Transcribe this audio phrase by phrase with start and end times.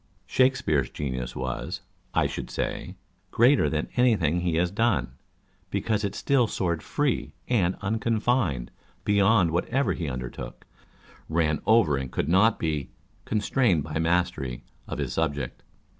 [0.25, 1.81] Shakespeare's genius was,
[2.15, 2.95] I should say,
[3.29, 5.11] greater than any thing he has done,
[5.69, 8.71] because it still soared free and uncon fined
[9.05, 10.95] beyond whatever he undertook â€"
[11.29, 12.89] ran over and could not be"
[13.25, 15.61] constrained by mastery" of his subject.